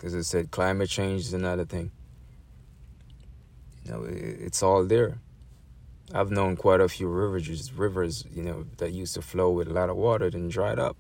as 0.05 0.15
I 0.15 0.21
said, 0.21 0.51
climate 0.51 0.91
change 0.91 1.23
is 1.23 1.33
another 1.33 1.65
thing. 1.65 1.91
You 3.85 3.93
know, 3.93 4.07
it's 4.09 4.63
all 4.63 4.85
there. 4.85 5.19
I've 6.15 6.31
known 6.31 6.57
quite 6.57 6.81
a 6.81 6.89
few 6.89 7.09
rivers, 7.09 7.73
rivers, 7.73 8.25
you 8.33 8.43
know, 8.43 8.67
that 8.77 8.93
used 8.93 9.15
to 9.15 9.23
flow 9.23 9.51
with 9.51 9.69
a 9.69 9.73
lot 9.73 9.91
of 9.91 9.97
water, 9.97 10.31
then 10.31 10.49
dried 10.49 10.79
up 10.79 10.97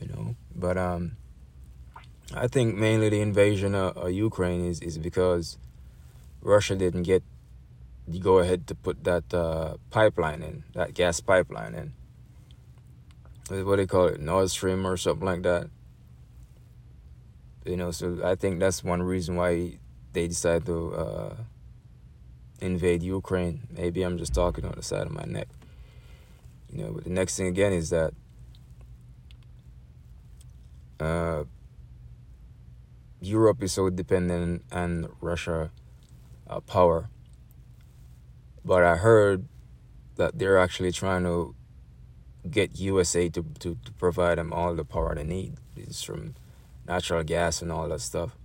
you 0.00 0.08
know. 0.08 0.36
But 0.54 0.76
um, 0.76 1.16
I 2.34 2.46
think 2.46 2.76
mainly 2.76 3.08
the 3.08 3.20
invasion 3.20 3.74
of, 3.74 3.96
of 3.96 4.12
Ukraine 4.12 4.64
is, 4.64 4.80
is 4.80 4.98
because 4.98 5.58
Russia 6.40 6.76
didn't 6.76 7.04
get 7.04 7.22
the 8.08 8.18
go 8.18 8.38
ahead 8.38 8.66
to 8.66 8.74
put 8.74 9.04
that 9.04 9.32
uh, 9.34 9.76
pipeline 9.90 10.42
in, 10.42 10.64
that 10.74 10.94
gas 10.94 11.20
pipeline 11.20 11.74
in. 11.74 11.92
What 13.64 13.76
do 13.76 13.82
they 13.82 13.86
call 13.86 14.06
it, 14.06 14.20
Nord 14.20 14.50
Stream 14.50 14.86
or 14.86 14.96
something 14.96 15.24
like 15.24 15.42
that. 15.42 15.68
You 17.64 17.76
know, 17.76 17.90
so 17.90 18.20
I 18.24 18.34
think 18.34 18.60
that's 18.60 18.82
one 18.82 19.02
reason 19.02 19.36
why 19.36 19.78
they 20.12 20.26
decided 20.26 20.66
to 20.66 20.94
uh, 20.94 21.34
invade 22.60 23.02
Ukraine. 23.02 23.68
Maybe 23.70 24.02
I'm 24.02 24.18
just 24.18 24.34
talking 24.34 24.64
on 24.64 24.72
the 24.76 24.82
side 24.82 25.06
of 25.06 25.12
my 25.12 25.24
neck. 25.24 25.48
You 26.72 26.84
know, 26.84 26.92
but 26.92 27.04
the 27.04 27.10
next 27.10 27.36
thing 27.36 27.46
again 27.46 27.72
is 27.72 27.90
that 27.90 28.12
uh, 31.00 31.44
Europe 33.20 33.62
is 33.62 33.72
so 33.72 33.90
dependent 33.90 34.64
on 34.72 35.08
Russia 35.20 35.70
uh, 36.48 36.60
power. 36.60 37.08
But 38.64 38.84
I 38.84 38.96
heard 38.96 39.46
that 40.16 40.38
they're 40.38 40.58
actually 40.58 40.92
trying 40.92 41.24
to 41.24 41.54
get 42.50 42.78
USA 42.78 43.28
to, 43.28 43.44
to, 43.60 43.76
to 43.84 43.92
provide 43.92 44.38
them 44.38 44.52
all 44.52 44.74
the 44.74 44.84
power 44.84 45.14
they 45.14 45.24
need. 45.24 45.54
It's 45.76 46.02
from 46.02 46.34
natural 46.86 47.22
gas 47.22 47.62
and 47.62 47.70
all 47.70 47.88
that 47.88 48.00
stuff. 48.00 48.36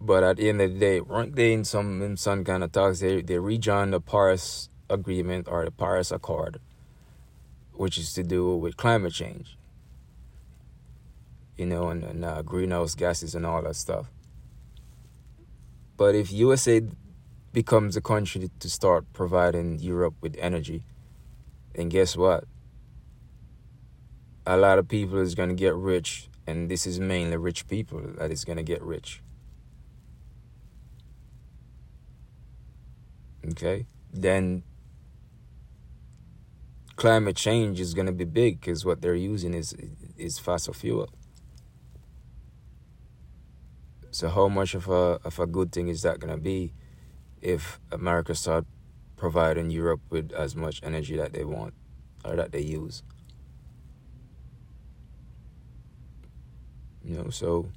But 0.00 0.24
at 0.24 0.36
the 0.36 0.48
end 0.48 0.60
of 0.60 0.74
the 0.74 0.78
day, 0.78 1.00
weren't 1.00 1.36
they 1.36 1.52
in 1.52 1.64
some 1.64 2.02
in 2.02 2.16
some 2.16 2.44
kind 2.44 2.64
of 2.64 2.72
talks? 2.72 3.00
They 3.00 3.22
they 3.22 3.38
rejoined 3.38 3.92
the 3.92 4.00
Paris 4.00 4.68
Agreement 4.90 5.46
or 5.48 5.64
the 5.64 5.70
Paris 5.70 6.10
Accord, 6.10 6.60
which 7.72 7.98
is 7.98 8.12
to 8.14 8.24
do 8.24 8.56
with 8.56 8.76
climate 8.76 9.12
change 9.12 9.56
you 11.56 11.66
know, 11.66 11.90
and, 11.90 12.02
and 12.02 12.24
uh, 12.24 12.42
greenhouse 12.42 12.94
gases 12.94 13.34
and 13.34 13.46
all 13.46 13.62
that 13.62 13.76
stuff. 13.76 14.10
But 15.96 16.14
if 16.14 16.32
USA 16.32 16.82
becomes 17.52 17.96
a 17.96 18.00
country 18.00 18.50
to 18.60 18.70
start 18.70 19.04
providing 19.12 19.78
Europe 19.78 20.14
with 20.20 20.36
energy, 20.38 20.84
And 21.74 21.90
guess 21.90 22.16
what? 22.16 22.44
A 24.46 24.56
lot 24.56 24.78
of 24.78 24.88
people 24.88 25.18
is 25.18 25.34
going 25.34 25.48
to 25.48 25.54
get 25.54 25.74
rich, 25.74 26.28
and 26.46 26.70
this 26.70 26.86
is 26.86 26.98
mainly 27.00 27.36
rich 27.36 27.66
people 27.68 28.00
that 28.18 28.30
is 28.30 28.44
going 28.44 28.58
to 28.58 28.62
get 28.62 28.82
rich. 28.82 29.22
Okay? 33.50 33.86
Then 34.12 34.62
climate 36.96 37.36
change 37.36 37.80
is 37.80 37.94
going 37.94 38.06
to 38.06 38.12
be 38.12 38.24
big 38.24 38.60
because 38.60 38.84
what 38.84 39.00
they're 39.02 39.14
using 39.14 39.54
is 39.54 39.74
is 40.16 40.38
fossil 40.38 40.74
fuel. 40.74 41.08
So 44.10 44.28
how 44.28 44.48
much 44.48 44.74
of 44.74 44.88
a 44.88 45.18
of 45.24 45.38
a 45.38 45.46
good 45.46 45.72
thing 45.72 45.88
is 45.88 46.02
that 46.02 46.20
gonna 46.20 46.36
be 46.36 46.72
if 47.42 47.80
America 47.90 48.34
start 48.34 48.64
providing 49.16 49.70
Europe 49.70 50.00
with 50.08 50.32
as 50.32 50.56
much 50.56 50.80
energy 50.82 51.16
that 51.16 51.32
they 51.32 51.44
want 51.44 51.74
or 52.24 52.36
that 52.36 52.52
they 52.52 52.60
use? 52.60 53.02
You 57.04 57.16
know, 57.18 57.30
so 57.30 57.68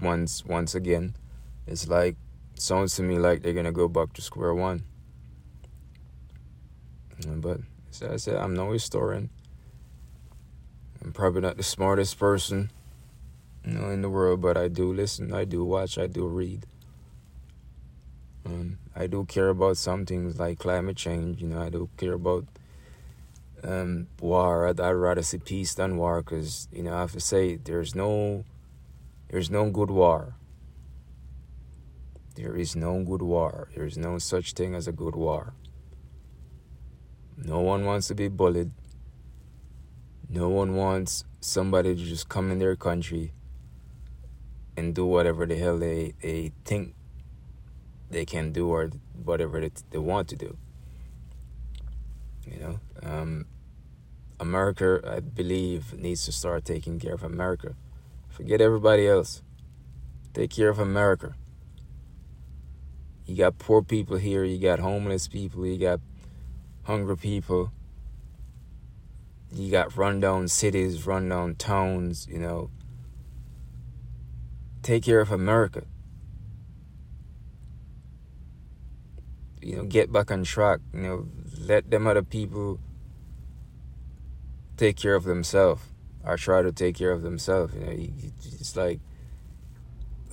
once 0.00 0.44
once 0.44 0.74
again, 0.74 1.14
it's 1.66 1.86
like 1.88 2.16
sounds 2.54 2.96
to 2.96 3.02
me 3.02 3.18
like 3.18 3.42
they're 3.42 3.52
gonna 3.52 3.72
go 3.72 3.86
back 3.86 4.12
to 4.14 4.22
square 4.22 4.54
one. 4.54 4.84
But 7.26 7.60
as 7.90 8.02
I 8.02 8.16
said, 8.16 8.36
I'm 8.36 8.54
no 8.54 8.72
historian. 8.72 9.30
I'm 11.02 11.12
probably 11.12 11.42
not 11.42 11.58
the 11.58 11.62
smartest 11.62 12.18
person 12.18 12.70
you 13.64 13.72
know, 13.72 13.90
in 13.90 14.02
the 14.02 14.10
world, 14.10 14.40
but 14.40 14.56
I 14.56 14.68
do 14.68 14.92
listen, 14.92 15.32
I 15.32 15.44
do 15.44 15.64
watch, 15.64 15.98
I 15.98 16.06
do 16.06 16.26
read. 16.26 16.66
Um, 18.46 18.78
I 18.94 19.06
do 19.06 19.24
care 19.24 19.48
about 19.48 19.76
some 19.76 20.04
things 20.04 20.38
like 20.38 20.58
climate 20.58 20.96
change. 20.96 21.40
You 21.40 21.48
know, 21.48 21.62
I 21.62 21.70
do 21.70 21.88
care 21.96 22.12
about 22.12 22.44
um, 23.62 24.06
war. 24.20 24.68
I'd, 24.68 24.80
I'd 24.80 24.90
rather 24.90 25.22
see 25.22 25.38
peace 25.38 25.74
than 25.74 25.96
war, 25.96 26.22
because 26.22 26.68
you 26.72 26.82
know 26.82 26.94
I 26.94 27.00
have 27.00 27.12
to 27.12 27.20
say 27.20 27.56
there's 27.56 27.94
no, 27.94 28.44
there's 29.30 29.50
no 29.50 29.70
good 29.70 29.90
war. 29.90 30.34
There 32.34 32.56
is 32.56 32.74
no 32.74 33.02
good 33.04 33.22
war. 33.22 33.68
There 33.74 33.86
is 33.86 33.96
no 33.96 34.18
such 34.18 34.52
thing 34.52 34.74
as 34.74 34.88
a 34.88 34.92
good 34.92 35.14
war. 35.14 35.54
No 37.36 37.60
one 37.60 37.84
wants 37.84 38.08
to 38.08 38.14
be 38.14 38.28
bullied. 38.28 38.72
No 40.28 40.48
one 40.48 40.74
wants 40.74 41.24
somebody 41.40 41.94
to 41.94 42.02
just 42.02 42.28
come 42.28 42.50
in 42.50 42.58
their 42.58 42.74
country 42.74 43.32
and 44.76 44.94
do 44.94 45.06
whatever 45.06 45.46
the 45.46 45.56
hell 45.56 45.78
they, 45.78 46.14
they 46.20 46.52
think 46.64 46.94
they 48.14 48.24
can 48.24 48.52
do 48.52 48.68
or 48.68 48.90
whatever 49.22 49.60
they, 49.60 49.70
they 49.90 49.98
want 49.98 50.28
to 50.28 50.36
do. 50.36 50.56
You 52.46 52.58
know, 52.60 52.80
um, 53.02 53.46
America, 54.40 55.00
I 55.06 55.20
believe, 55.20 55.94
needs 55.98 56.24
to 56.26 56.32
start 56.32 56.64
taking 56.64 56.98
care 56.98 57.14
of 57.14 57.22
America. 57.22 57.74
Forget 58.28 58.60
everybody 58.60 59.06
else. 59.06 59.42
Take 60.32 60.50
care 60.50 60.68
of 60.68 60.78
America. 60.78 61.34
You 63.26 63.36
got 63.36 63.58
poor 63.58 63.82
people 63.82 64.16
here, 64.16 64.44
you 64.44 64.58
got 64.58 64.80
homeless 64.80 65.28
people, 65.28 65.66
you 65.66 65.78
got 65.78 66.00
hungry 66.82 67.16
people, 67.16 67.72
you 69.50 69.70
got 69.70 69.96
rundown 69.96 70.48
cities, 70.48 71.06
rundown 71.06 71.54
towns, 71.54 72.26
you 72.30 72.38
know 72.38 72.70
take 74.84 75.02
care 75.02 75.20
of 75.20 75.32
America. 75.32 75.84
You 79.64 79.76
know, 79.76 79.84
get 79.84 80.12
back 80.12 80.30
on 80.30 80.44
track. 80.44 80.80
You 80.92 81.00
know, 81.00 81.28
let 81.58 81.90
them 81.90 82.06
other 82.06 82.22
people 82.22 82.78
take 84.76 84.96
care 84.96 85.14
of 85.14 85.24
themselves 85.24 85.82
or 86.24 86.36
try 86.36 86.62
to 86.62 86.72
take 86.72 86.96
care 86.96 87.12
of 87.12 87.22
themselves. 87.22 87.74
You 87.74 87.80
know, 87.80 87.92
it's 87.92 88.76
like 88.76 89.00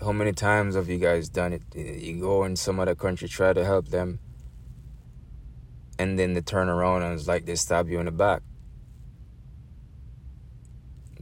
how 0.01 0.11
many 0.11 0.33
times 0.33 0.75
have 0.75 0.89
you 0.89 0.97
guys 0.97 1.29
done 1.29 1.53
it? 1.53 1.61
You 1.75 2.19
go 2.19 2.43
in 2.43 2.55
some 2.55 2.79
other 2.79 2.95
country, 2.95 3.27
try 3.27 3.53
to 3.53 3.63
help 3.63 3.89
them, 3.89 4.19
and 5.99 6.17
then 6.17 6.33
they 6.33 6.41
turn 6.41 6.69
around 6.69 7.03
and 7.03 7.13
it's 7.13 7.27
like 7.27 7.45
they 7.45 7.55
stab 7.55 7.87
you 7.89 7.99
in 7.99 8.05
the 8.05 8.11
back. 8.11 8.41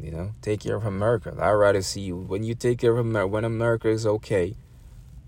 You 0.02 0.12
know, 0.12 0.32
take 0.42 0.62
care 0.62 0.78
of 0.78 0.86
America. 0.86 1.36
I'd 1.38 1.52
rather 1.52 1.82
see 1.82 2.02
you 2.02 2.16
when 2.16 2.44
you 2.44 2.56
take 2.56 2.80
care 2.80 2.94
of 2.94 3.00
America. 3.00 3.28
When 3.28 3.44
America 3.44 3.90
is 3.90 4.08
okay, 4.08 4.56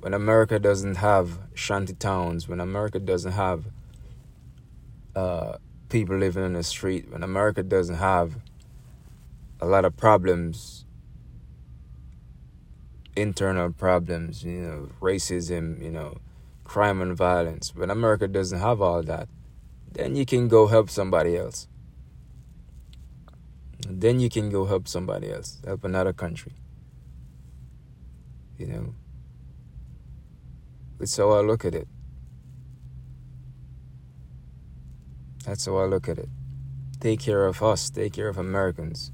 when 0.02 0.16
America 0.16 0.58
doesn't 0.58 0.96
have 0.96 1.40
shanty 1.54 1.94
towns, 1.94 2.48
when 2.48 2.60
America 2.60 3.00
doesn't 3.00 3.34
have 3.34 3.66
uh, 5.16 5.58
people 5.90 6.18
living 6.18 6.44
in 6.44 6.54
the 6.54 6.64
street, 6.64 7.12
when 7.12 7.22
America 7.22 7.62
doesn't 7.62 7.98
have 7.98 8.40
a 9.60 9.68
lot 9.68 9.86
of 9.86 9.96
problems, 9.96 10.86
internal 13.16 13.72
problems, 13.72 14.44
you 14.44 14.62
know, 14.62 14.90
racism, 15.00 15.80
you 15.80 15.92
know, 15.92 16.18
crime 16.64 17.00
and 17.00 17.16
violence. 17.16 17.76
When 17.76 17.92
America 17.92 18.28
doesn't 18.28 18.60
have 18.60 18.82
all 18.82 19.04
that, 19.04 19.30
then 19.92 20.16
you 20.16 20.26
can 20.26 20.48
go 20.48 20.66
help 20.66 20.90
somebody 20.90 21.38
else. 21.38 21.68
Then 23.88 24.20
you 24.20 24.30
can 24.30 24.50
go 24.50 24.66
help 24.66 24.88
somebody 24.88 25.32
else, 25.32 25.62
help 25.64 25.84
another 25.84 26.14
country. 26.14 26.54
You 28.58 28.68
know, 28.68 28.96
it's 31.02 31.18
how 31.18 31.32
I 31.32 31.42
look 31.42 31.66
at 31.66 31.76
it. 31.76 31.88
That's 35.46 35.66
how 35.66 35.78
I 35.78 35.86
look 35.86 36.08
at 36.08 36.20
it. 36.20 36.30
Take 37.00 37.20
care 37.20 37.48
of 37.48 37.64
us, 37.64 37.90
take 37.90 38.14
care 38.14 38.28
of 38.28 38.38
Americans 38.38 39.12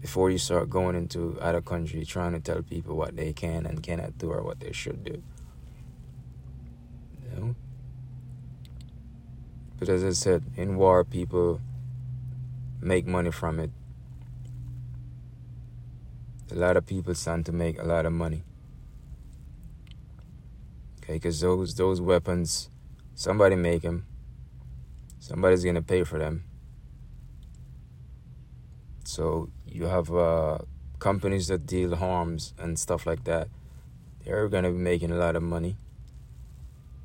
before 0.00 0.30
you 0.30 0.38
start 0.38 0.70
going 0.70 0.94
into 0.94 1.38
other 1.40 1.60
country 1.60 2.04
trying 2.04 2.32
to 2.32 2.40
tell 2.40 2.62
people 2.62 2.96
what 2.96 3.16
they 3.16 3.32
can 3.32 3.66
and 3.66 3.82
cannot 3.82 4.18
do 4.18 4.30
or 4.30 4.42
what 4.42 4.60
they 4.60 4.72
should 4.72 5.02
do. 5.02 5.22
Know? 7.36 7.54
But 9.78 9.88
as 9.88 10.04
I 10.04 10.10
said, 10.10 10.44
in 10.56 10.76
war 10.76 11.04
people 11.04 11.60
make 12.80 13.06
money 13.06 13.30
from 13.30 13.58
it. 13.58 13.70
A 16.50 16.54
lot 16.54 16.76
of 16.76 16.86
people 16.86 17.14
stand 17.14 17.46
to 17.46 17.52
make 17.52 17.78
a 17.78 17.84
lot 17.84 18.06
of 18.06 18.12
money. 18.12 18.42
Okay, 21.08 21.14
because 21.14 21.40
those 21.40 21.74
those 21.74 22.02
weapons, 22.02 22.68
somebody 23.14 23.56
make 23.56 23.80
them. 23.80 24.04
Somebody's 25.18 25.64
gonna 25.64 25.80
pay 25.80 26.04
for 26.04 26.18
them. 26.18 26.44
So 29.04 29.48
you 29.66 29.84
have 29.84 30.12
uh, 30.12 30.58
companies 30.98 31.46
that 31.46 31.64
deal 31.64 31.94
arms 31.94 32.52
and 32.58 32.78
stuff 32.78 33.06
like 33.06 33.24
that. 33.24 33.48
They're 34.22 34.48
gonna 34.48 34.70
be 34.70 34.76
making 34.76 35.10
a 35.10 35.16
lot 35.16 35.34
of 35.34 35.42
money. 35.42 35.76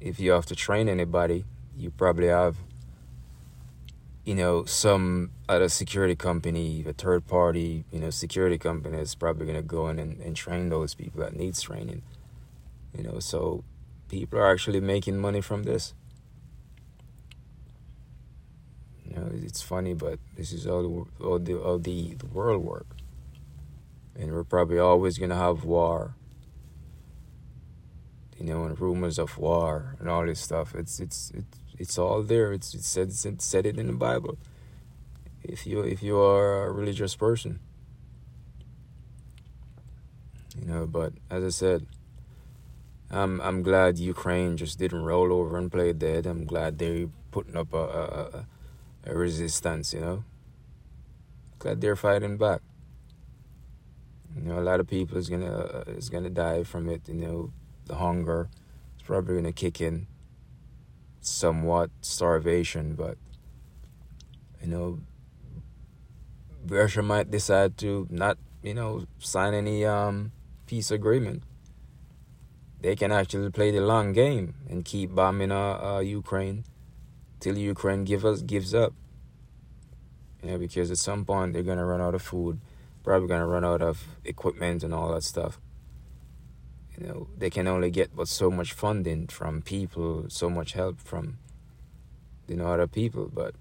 If 0.02 0.20
you 0.20 0.32
have 0.32 0.48
to 0.48 0.56
train 0.56 0.90
anybody, 0.90 1.46
you 1.78 1.90
probably 1.90 2.28
have, 2.28 2.58
you 4.26 4.36
know, 4.36 4.66
some 4.66 5.32
other 5.48 5.70
security 5.70 6.18
company, 6.18 6.84
a 6.86 6.92
third 6.92 7.26
party, 7.26 7.86
you 7.90 8.02
know, 8.02 8.10
security 8.10 8.58
company 8.58 8.98
is 8.98 9.16
probably 9.16 9.46
gonna 9.46 9.62
go 9.62 9.88
in 9.88 9.98
and, 9.98 10.20
and 10.20 10.36
train 10.36 10.68
those 10.68 10.94
people 10.94 11.22
that 11.22 11.38
needs 11.38 11.62
training. 11.62 12.02
You 12.98 13.04
know, 13.04 13.20
so 13.20 13.64
people 14.14 14.38
are 14.40 14.52
actually 14.52 14.80
making 14.80 15.18
money 15.18 15.42
from 15.42 15.64
this. 15.64 15.94
You 19.04 19.16
know, 19.16 19.30
it's 19.34 19.62
funny, 19.62 19.94
but 19.94 20.20
this 20.38 20.54
is 20.54 20.68
all 20.68 20.84
the 20.84 21.26
all 21.26 21.40
the 21.40 21.56
all 21.56 21.80
the, 21.80 22.14
the 22.14 22.28
world 22.28 22.64
work, 22.64 22.88
and 24.16 24.32
we're 24.32 24.44
probably 24.44 24.78
always 24.78 25.18
gonna 25.18 25.36
have 25.36 25.64
war. 25.64 26.16
You 28.38 28.46
know, 28.46 28.64
and 28.66 28.80
rumors 28.80 29.18
of 29.20 29.38
war 29.38 29.96
and 30.00 30.10
all 30.10 30.26
this 30.26 30.40
stuff. 30.40 30.76
It's 30.76 31.00
it's 31.00 31.32
it's 31.32 31.58
it's 31.80 31.98
all 31.98 32.22
there. 32.22 32.54
It's 32.54 32.74
it 32.74 32.84
said 32.84 33.10
it 33.10 33.42
said 33.42 33.66
it 33.66 33.80
in 33.80 33.88
the 33.88 33.94
Bible. 33.94 34.38
If 35.44 35.66
you 35.66 35.82
if 35.82 36.04
you 36.04 36.20
are 36.20 36.66
a 36.68 36.72
religious 36.72 37.16
person, 37.16 37.60
you 40.60 40.66
know. 40.66 40.86
But 40.86 41.14
as 41.30 41.44
I 41.44 41.50
said, 41.50 41.88
I'm 43.14 43.40
I'm 43.42 43.62
glad 43.62 44.00
Ukraine 44.00 44.58
just 44.58 44.80
didn't 44.80 45.04
roll 45.04 45.32
over 45.32 45.56
and 45.58 45.72
play 45.72 45.94
dead. 45.94 46.26
I'm 46.26 46.46
glad 46.46 46.80
they're 46.80 47.10
putting 47.30 47.56
up 47.56 47.72
a, 47.74 47.78
a, 47.78 48.46
a 49.06 49.16
resistance, 49.16 49.94
you 49.94 50.02
know. 50.02 50.24
Glad 51.60 51.80
they're 51.80 51.96
fighting 51.96 52.38
back. 52.38 52.62
You 54.36 54.42
know, 54.42 54.60
a 54.60 54.66
lot 54.66 54.80
of 54.80 54.88
people 54.88 55.18
is 55.18 55.30
gonna 55.30 55.54
uh, 55.54 55.84
is 55.88 56.10
gonna 56.10 56.32
die 56.32 56.64
from 56.64 56.90
it. 56.90 57.08
You 57.08 57.14
know, 57.14 57.52
the 57.86 57.96
hunger 57.96 58.50
is 58.98 59.04
probably 59.04 59.36
gonna 59.36 59.54
kick 59.54 59.80
in. 59.80 60.08
Somewhat 61.22 61.92
starvation, 62.02 62.96
but 62.96 63.18
you 64.60 64.68
know, 64.68 65.00
Russia 66.68 67.04
might 67.04 67.30
decide 67.30 67.78
to 67.78 68.08
not, 68.10 68.38
you 68.64 68.74
know, 68.74 69.06
sign 69.20 69.54
any 69.54 69.86
um, 69.86 70.32
peace 70.66 70.90
agreement. 70.90 71.44
They 72.84 72.98
can 72.98 73.14
actually 73.14 73.50
play 73.50 73.72
the 73.72 73.80
long 73.80 74.12
game 74.12 74.56
and 74.70 74.84
keep 74.84 75.16
bombing 75.16 75.54
uh, 75.54 75.80
uh, 75.82 76.00
Ukraine 76.00 76.66
till 77.40 77.58
Ukraine 77.58 78.04
give 78.04 78.26
us 78.26 78.42
gives 78.42 78.74
up. 78.76 78.94
You 80.42 80.52
know, 80.52 80.58
because 80.58 80.92
at 80.92 80.98
some 80.98 81.24
point 81.24 81.54
they're 81.54 81.64
gonna 81.64 81.86
run 81.86 82.02
out 82.02 82.14
of 82.14 82.22
food, 82.22 82.60
probably 83.02 83.30
gonna 83.30 83.48
run 83.48 83.64
out 83.64 83.82
of 83.82 84.06
equipment 84.26 84.84
and 84.84 84.94
all 84.94 85.14
that 85.14 85.24
stuff. 85.24 85.62
You 86.98 87.08
know, 87.08 87.28
they 87.38 87.50
can 87.50 87.70
only 87.70 87.90
get 87.90 88.14
but 88.14 88.28
so 88.28 88.52
much 88.52 88.74
funding 88.74 89.28
from 89.28 89.62
people, 89.62 90.26
so 90.28 90.50
much 90.50 90.74
help 90.74 91.00
from 91.00 91.38
you 92.50 92.58
know 92.58 92.68
other 92.68 92.88
people, 92.88 93.32
but 93.34 93.56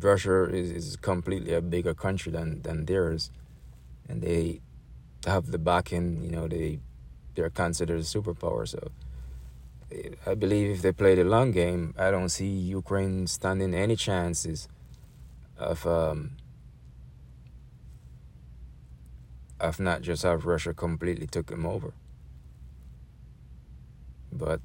Russia 0.00 0.44
is, 0.44 0.70
is 0.70 0.96
completely 0.96 1.52
a 1.52 1.60
bigger 1.60 1.92
country 1.92 2.32
than, 2.32 2.62
than 2.62 2.86
theirs, 2.86 3.30
and 4.08 4.22
they 4.22 4.62
have 5.26 5.50
the 5.50 5.58
backing. 5.58 6.22
You 6.24 6.30
know, 6.30 6.48
they 6.48 6.80
they're 7.34 7.50
considered 7.50 8.00
a 8.00 8.02
superpower. 8.02 8.66
So 8.66 8.90
I 10.26 10.34
believe 10.34 10.70
if 10.70 10.82
they 10.82 10.92
play 10.92 11.14
the 11.14 11.24
long 11.24 11.52
game, 11.52 11.94
I 11.98 12.10
don't 12.10 12.28
see 12.28 12.48
Ukraine 12.48 13.26
standing 13.26 13.74
any 13.74 13.96
chances 13.96 14.68
of 15.56 15.86
um, 15.86 16.36
of 19.60 19.80
not 19.80 20.02
just 20.02 20.22
have 20.22 20.46
Russia 20.46 20.74
completely 20.74 21.26
took 21.26 21.46
them 21.46 21.66
over. 21.66 21.92
But 24.30 24.60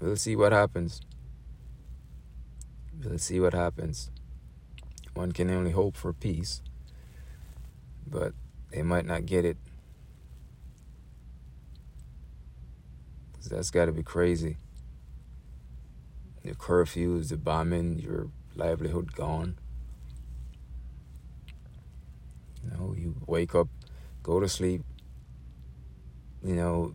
we'll 0.00 0.16
see 0.16 0.34
what 0.34 0.52
happens. 0.52 1.00
We'll 3.02 3.18
see 3.18 3.38
what 3.38 3.54
happens. 3.54 4.10
One 5.14 5.32
can 5.32 5.50
only 5.50 5.70
hope 5.70 5.96
for 5.96 6.12
peace, 6.12 6.62
but 8.06 8.32
they 8.70 8.82
might 8.82 9.06
not 9.06 9.26
get 9.26 9.44
it. 9.44 9.56
That's 13.48 13.70
got 13.70 13.86
to 13.86 13.92
be 13.92 14.02
crazy. 14.02 14.58
The 16.44 16.54
curfews, 16.54 17.30
the 17.30 17.36
bombing, 17.38 17.98
your 17.98 18.28
livelihood 18.54 19.14
gone. 19.14 19.58
You 22.62 22.70
know, 22.70 22.94
you 22.96 23.14
wake 23.26 23.54
up, 23.54 23.68
go 24.22 24.38
to 24.40 24.48
sleep, 24.48 24.82
you 26.44 26.54
know, 26.54 26.94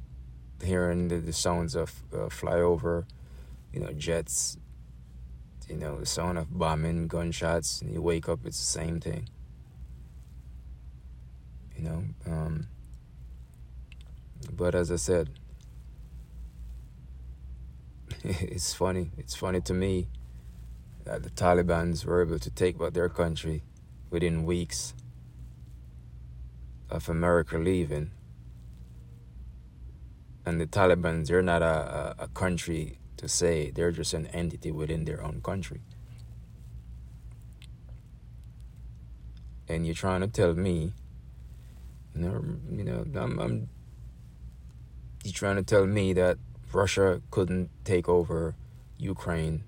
hearing 0.63 1.07
the, 1.07 1.17
the 1.17 1.33
sounds 1.33 1.75
of 1.75 2.03
uh, 2.13 2.29
flyover, 2.29 3.05
you 3.73 3.79
know, 3.79 3.91
jets, 3.93 4.57
you 5.67 5.75
know, 5.75 5.99
the 5.99 6.05
sound 6.05 6.37
of 6.37 6.57
bombing, 6.57 7.07
gunshots, 7.07 7.81
and 7.81 7.91
you 7.91 8.01
wake 8.01 8.29
up, 8.29 8.39
it's 8.45 8.59
the 8.59 8.79
same 8.79 8.99
thing. 8.99 9.27
You 11.77 11.83
know, 11.83 12.03
um, 12.27 12.67
but 14.51 14.75
as 14.75 14.91
I 14.91 14.97
said, 14.97 15.29
it's 18.23 18.73
funny. 18.73 19.11
It's 19.17 19.35
funny 19.35 19.61
to 19.61 19.73
me 19.73 20.07
that 21.03 21.23
the 21.23 21.29
Taliban's 21.29 22.05
were 22.05 22.21
able 22.21 22.39
to 22.39 22.49
take 22.49 22.77
back 22.77 22.93
their 22.93 23.09
country 23.09 23.63
within 24.09 24.45
weeks 24.45 24.93
of 26.89 27.09
America 27.09 27.57
leaving. 27.57 28.11
And 30.45 30.61
the 30.61 30.67
Taliban's, 30.67 31.29
they're 31.29 31.41
not 31.41 31.61
a, 31.61 32.15
a, 32.19 32.23
a 32.23 32.27
country 32.27 32.99
to 33.17 33.27
say, 33.27 33.71
they're 33.71 33.91
just 33.91 34.13
an 34.13 34.27
entity 34.27 34.71
within 34.71 35.05
their 35.05 35.23
own 35.23 35.41
country. 35.41 35.81
And 39.67 39.85
you're 39.85 39.95
trying 39.95 40.21
to 40.21 40.27
tell 40.27 40.53
me, 40.53 40.93
you 42.15 42.21
know, 42.21 42.43
you 42.71 42.83
know, 42.83 43.05
I'm, 43.15 43.39
I'm 43.39 43.69
you're 45.23 45.33
trying 45.33 45.55
to 45.55 45.63
tell 45.63 45.85
me 45.85 46.13
that 46.13 46.37
Russia 46.71 47.21
couldn't 47.31 47.69
take 47.85 48.09
over 48.09 48.55
Ukraine 48.97 49.63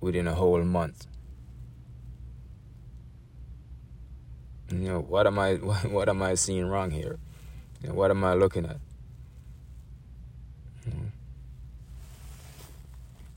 within 0.00 0.26
a 0.26 0.34
whole 0.34 0.62
month. 0.62 1.06
You 4.70 4.78
know, 4.78 5.00
what 5.00 5.26
am 5.26 5.38
I 5.38 5.54
what 5.96 6.08
am 6.08 6.22
I 6.22 6.34
seeing 6.34 6.66
wrong 6.66 6.90
here? 6.90 7.18
You 7.82 7.88
know, 7.88 7.94
what 7.94 8.10
am 8.10 8.24
I 8.24 8.34
looking 8.34 8.66
at? 8.66 8.78